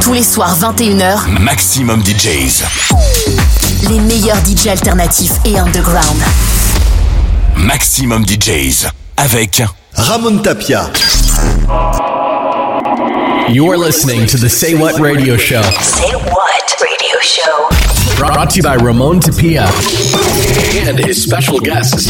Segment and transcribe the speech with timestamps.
[0.00, 2.62] Tous les soirs 21h, Maximum DJs.
[3.88, 6.16] Les meilleurs DJs alternatifs et underground.
[7.56, 9.62] Maximum DJs avec
[9.94, 10.90] Ramon Tapia.
[13.50, 15.62] You are listening to the Say What Radio Show.
[15.80, 17.68] Say What Radio Show.
[18.16, 19.64] Brought to you by Ramon Tapia
[20.86, 22.06] and his special guests.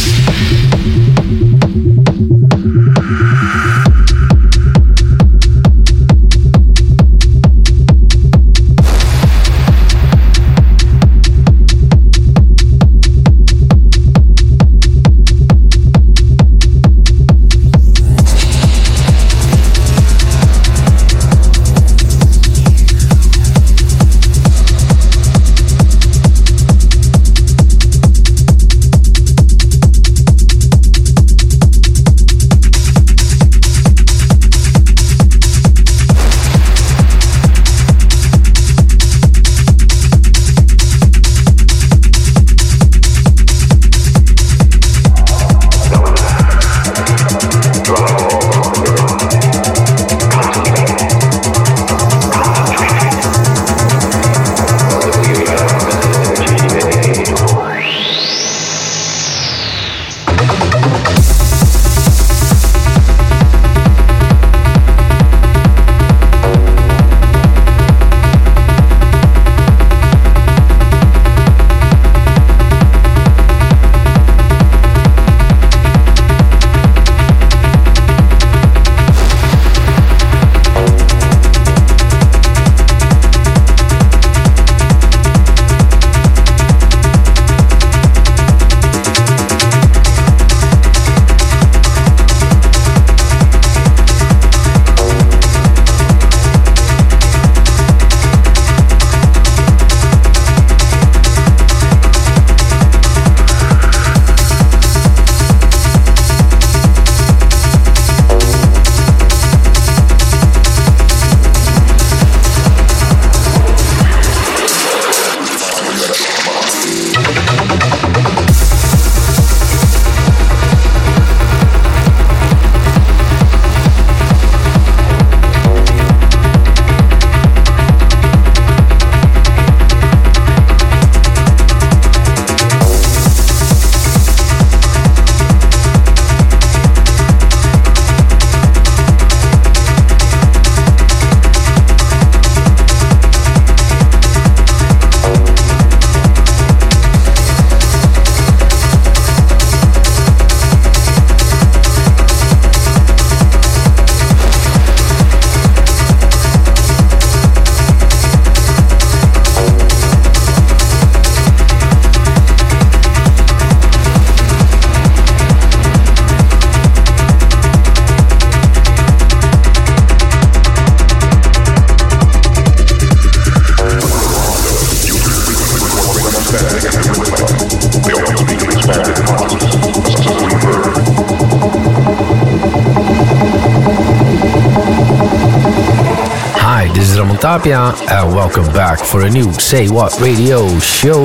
[187.48, 191.24] Tapia, and welcome back for a new Say What Radio show.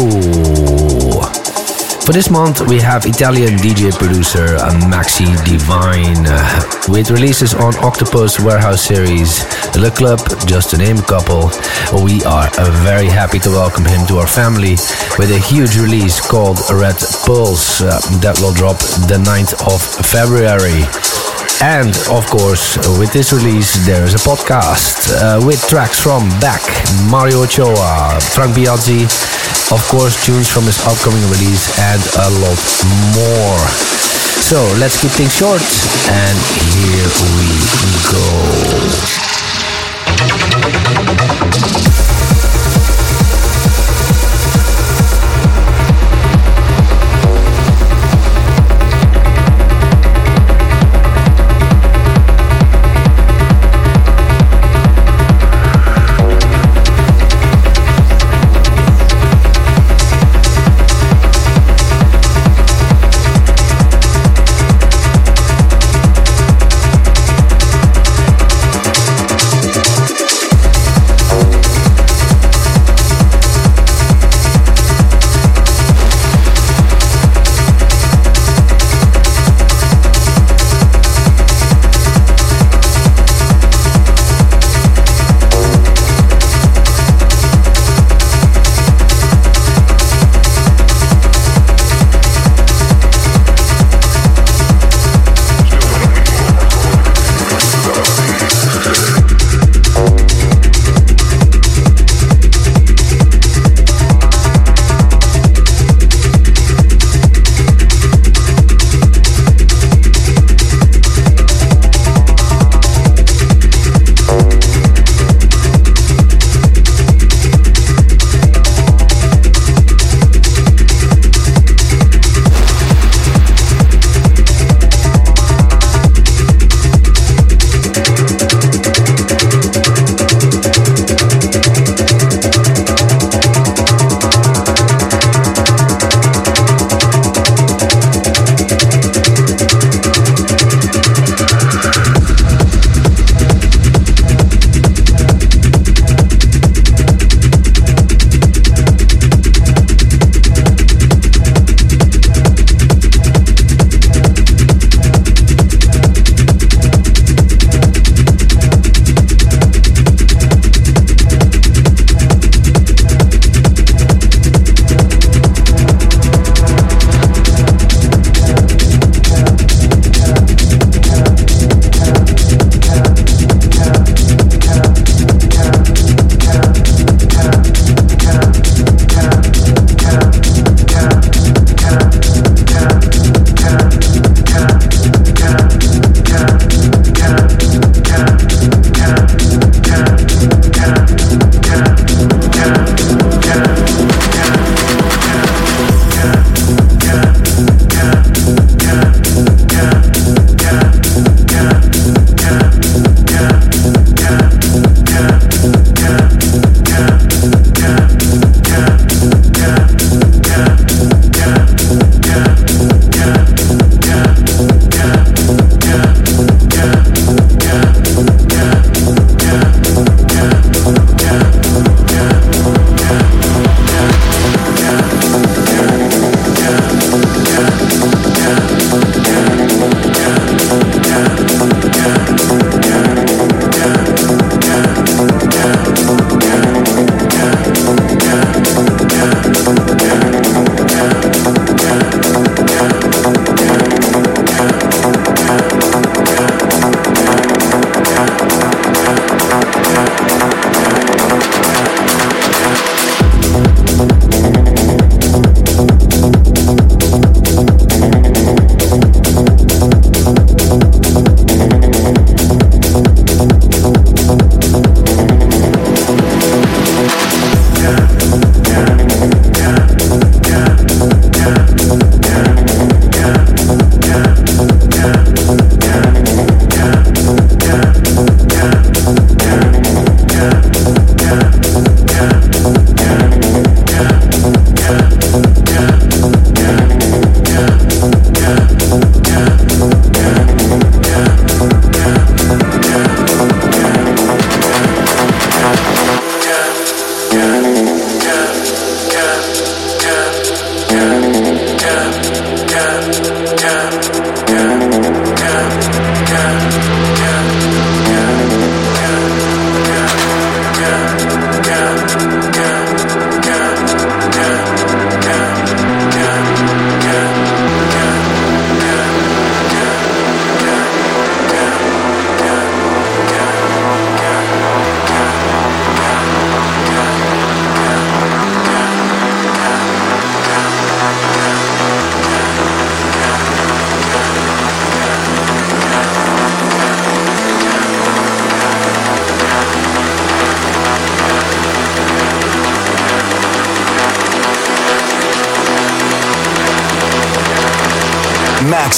[2.05, 4.55] For this month, we have Italian DJ producer
[4.87, 9.43] Maxi Divine uh, with releases on Octopus Warehouse Series,
[9.75, 11.51] Le Club, just to name a couple.
[11.91, 12.49] We are
[12.87, 14.79] very happy to welcome him to our family
[15.19, 16.95] with a huge release called Red
[17.25, 18.79] Pulse uh, that will drop
[19.11, 20.87] the 9th of February.
[21.63, 26.59] And of course, with this release, there is a podcast uh, with tracks from Beck,
[27.09, 29.07] Mario Ochoa, Frank Biazzi,
[29.71, 32.59] of course, tunes from his upcoming release, and a lot
[33.15, 33.63] more.
[34.43, 35.63] So let's keep things short,
[36.11, 36.37] and
[36.67, 37.47] here we
[41.87, 41.92] go.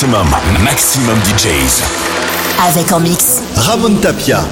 [0.05, 0.27] Maximum,
[0.63, 1.81] maximum DJs.
[2.67, 3.41] Avec en mix.
[3.55, 4.45] Ramon Tapia.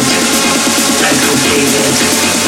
[0.00, 2.47] and completed.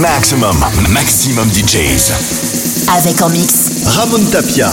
[0.00, 0.56] Maximum,
[0.90, 2.12] maximum DJs.
[2.96, 3.54] Avec en mix.
[3.84, 4.72] Ramon Tapia.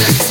[0.00, 0.29] next.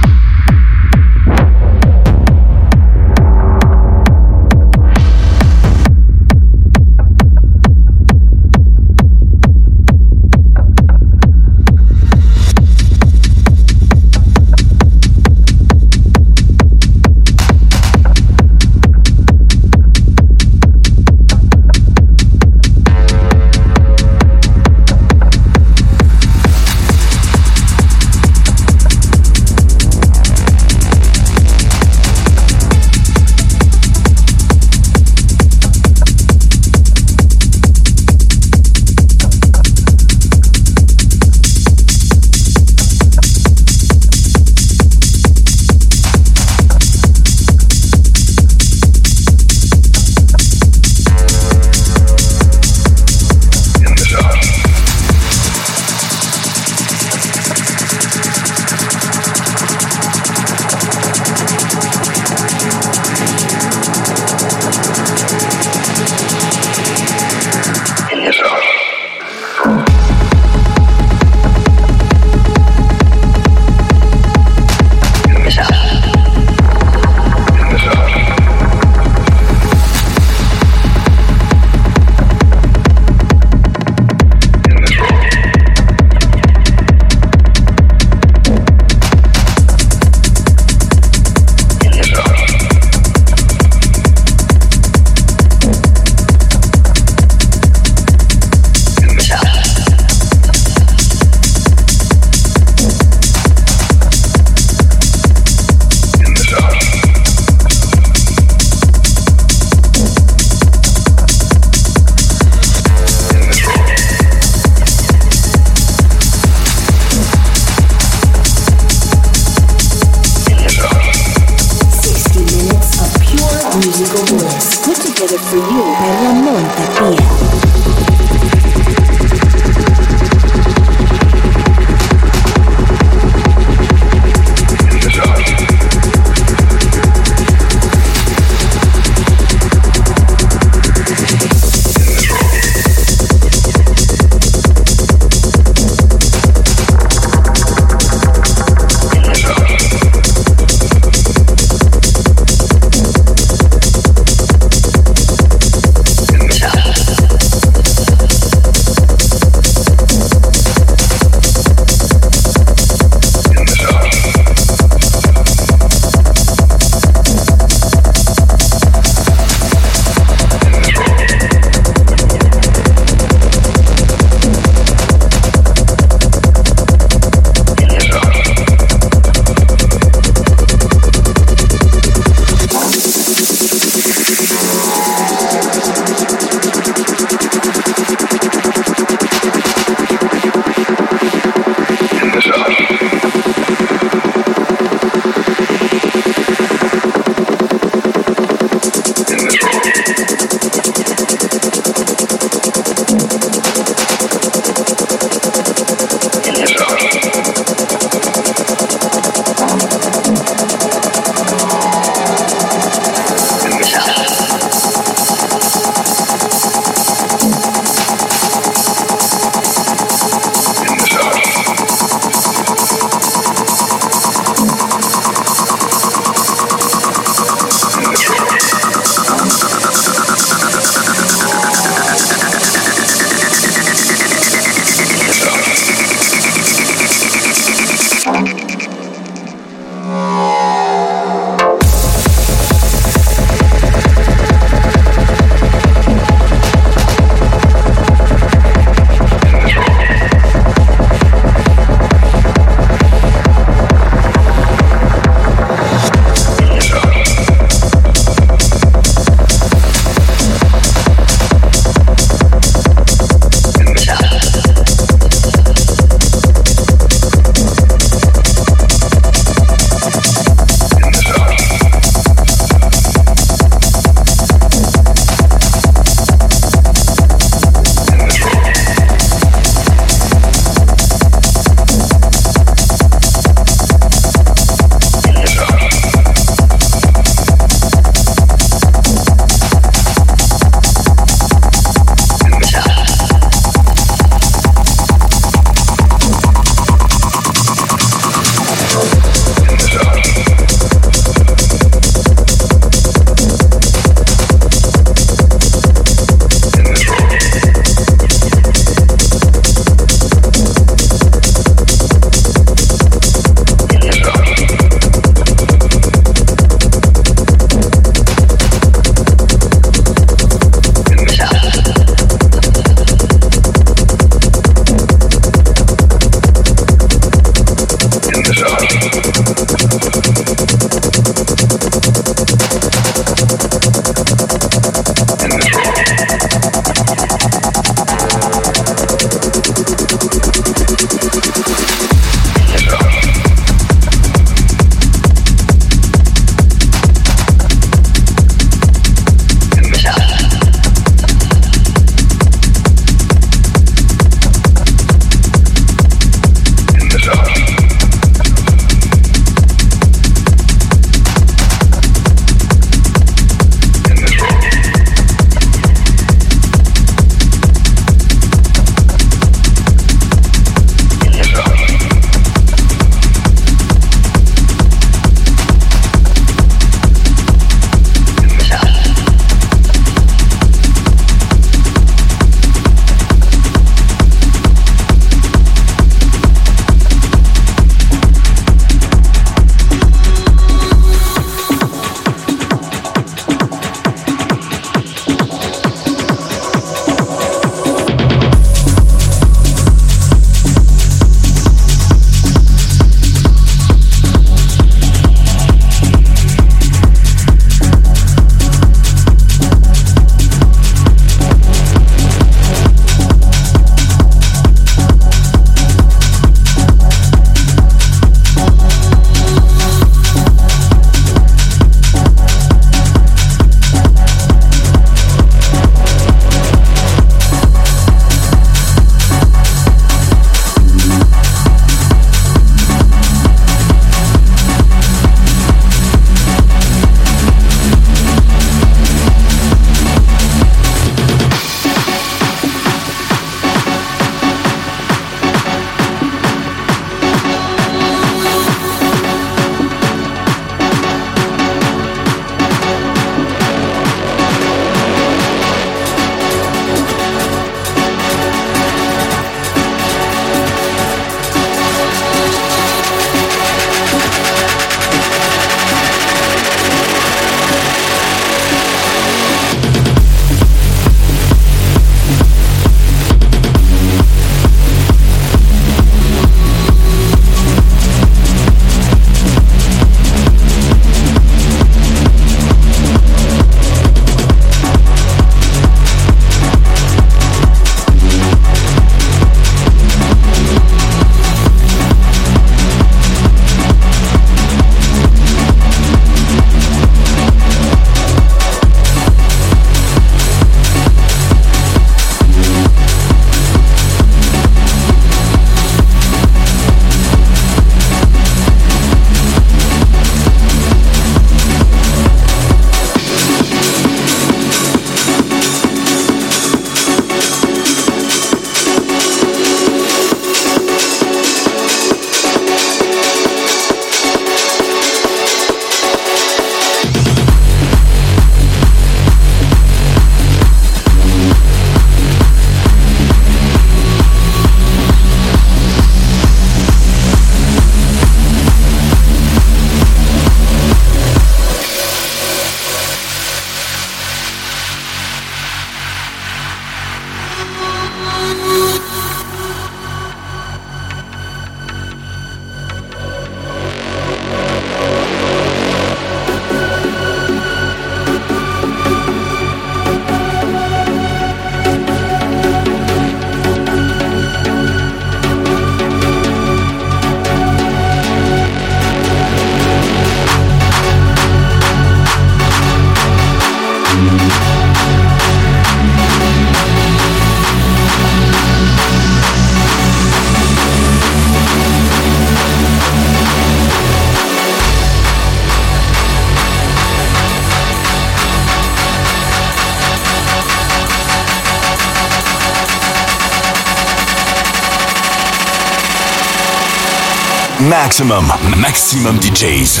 [598.08, 600.00] Maximum, maximum DJs.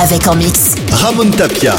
[0.00, 0.76] Avec en mix.
[0.92, 1.74] Ramon Tapia.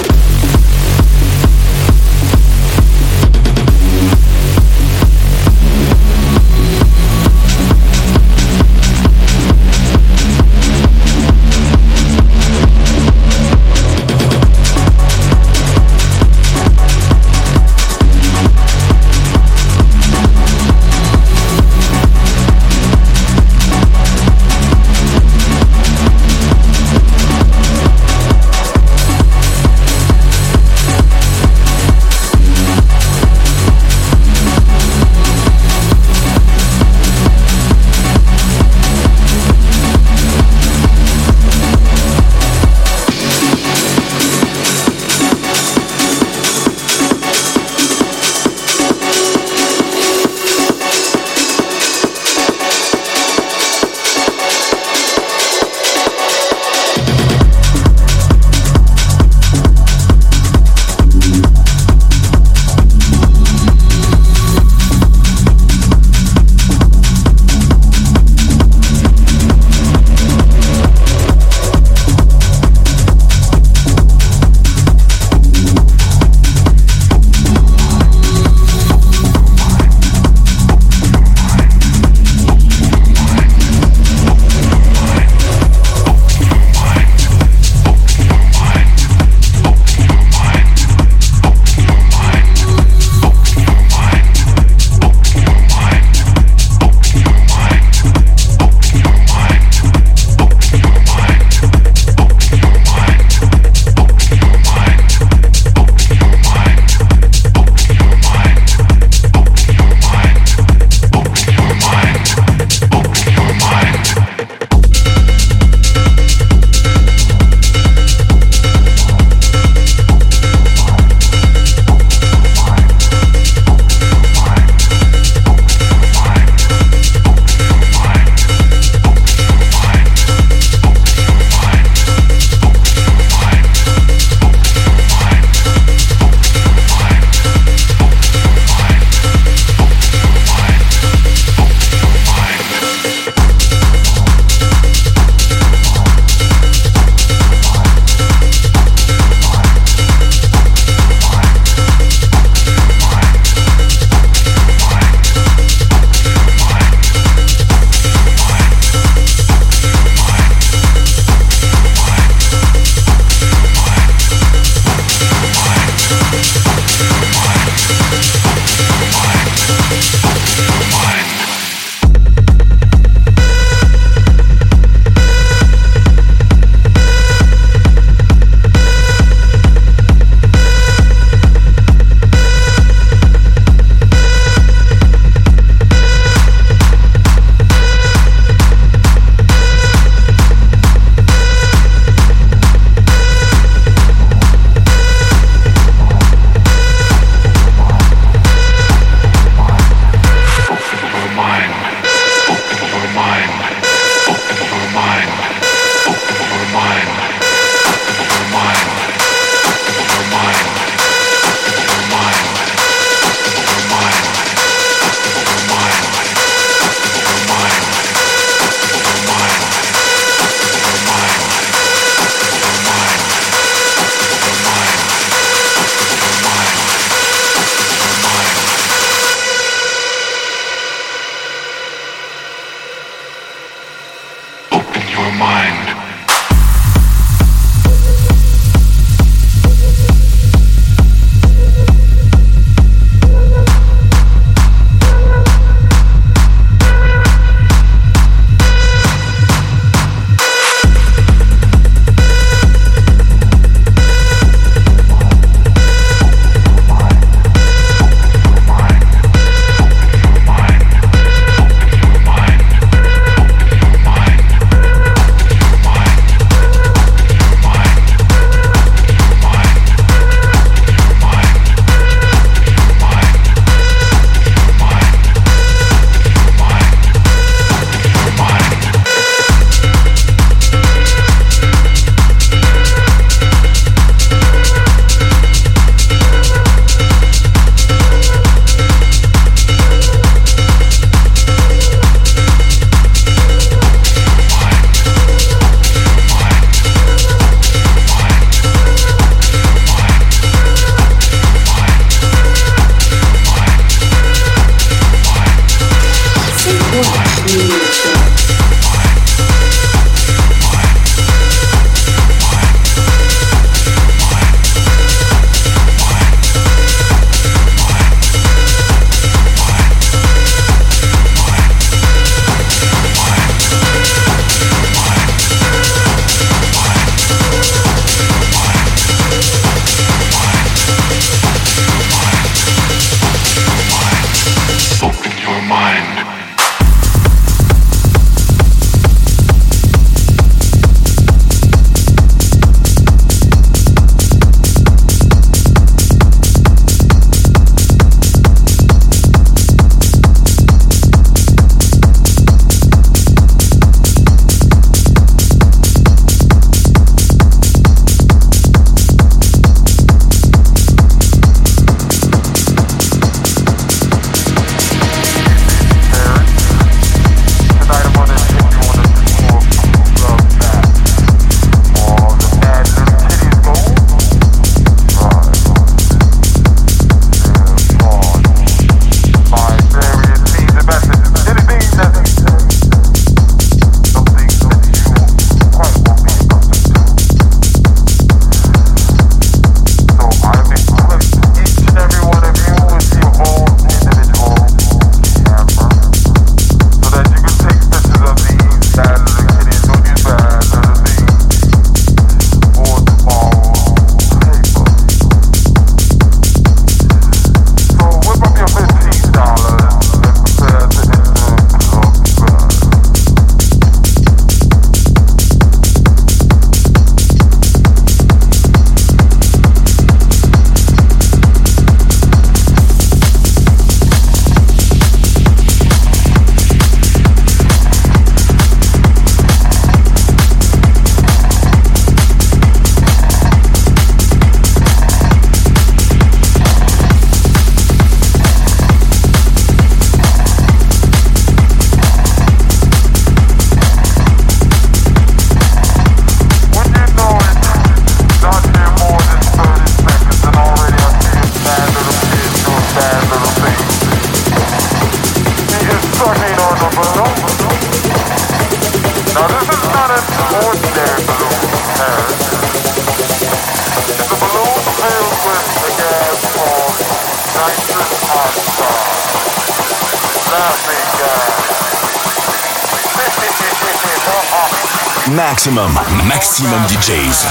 [475.29, 477.45] Maximum, maximum DJs.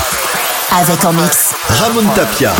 [0.80, 1.54] Avec en mix.
[1.68, 2.52] Ramon Tapia.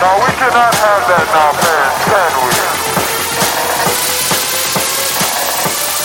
[0.00, 1.90] Now we cannot have that now, man.
[2.08, 2.52] can we?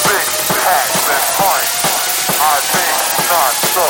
[0.05, 0.27] Big
[0.61, 1.25] hats and.
[2.39, 2.97] I think
[3.29, 3.87] not so.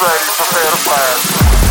[0.00, 1.63] Ready, prepare to blast.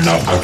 [0.00, 0.39] enough.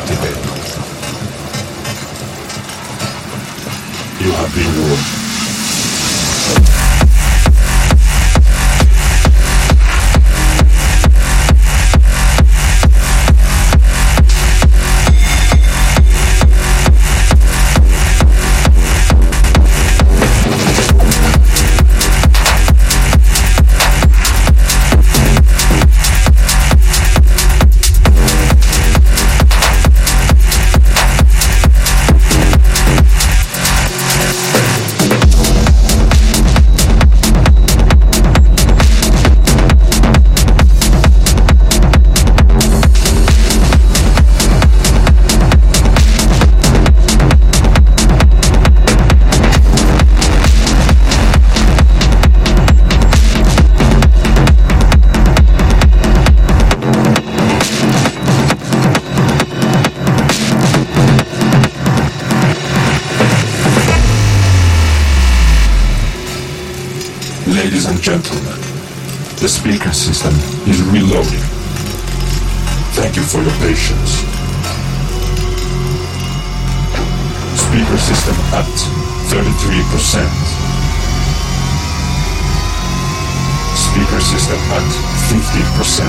[84.38, 84.84] System at
[85.32, 86.04] 50%.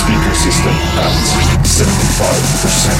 [0.00, 1.14] Speaker system at
[1.62, 2.90] 75%.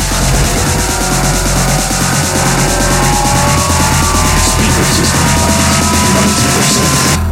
[4.47, 5.55] Speaker system at
[6.22, 7.22] 90%.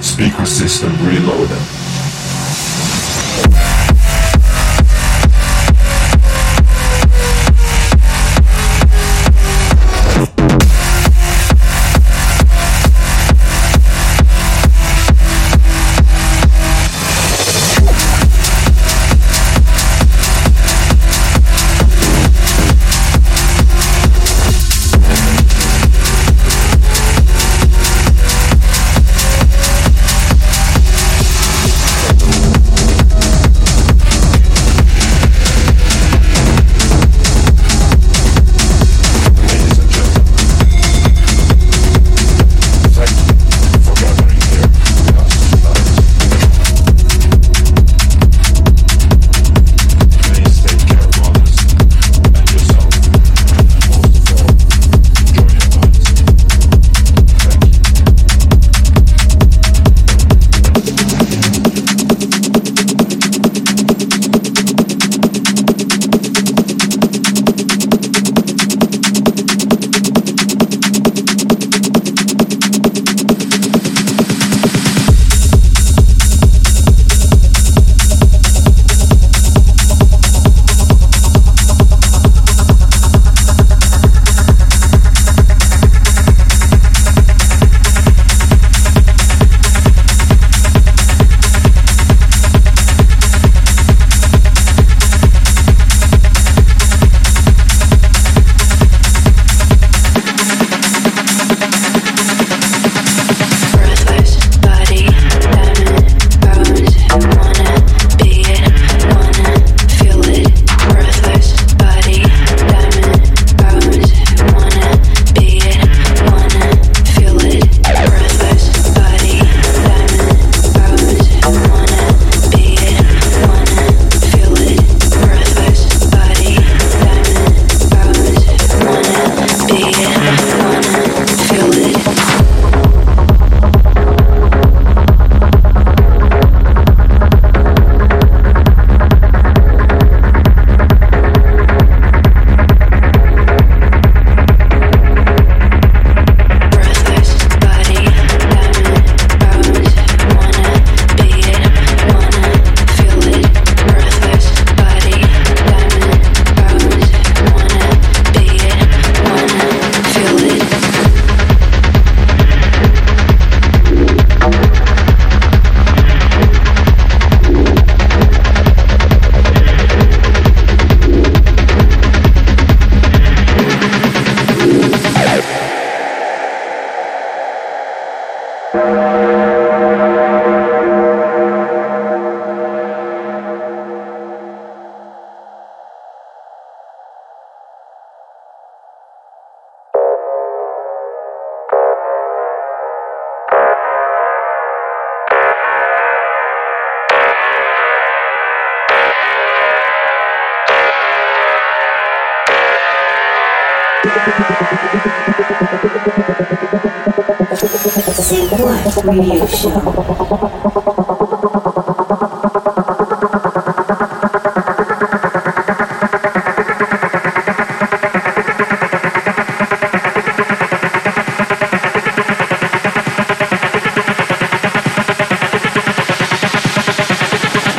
[0.00, 1.73] speaker system reloaded.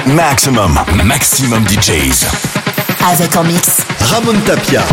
[0.05, 2.27] Maximum, maximum DJs.
[3.11, 3.81] Avec en mix.
[3.99, 4.83] Ramon Tapia.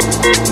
[0.00, 0.51] thank you.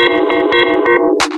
[0.01, 1.30] thank you